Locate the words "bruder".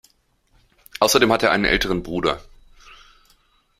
2.01-2.41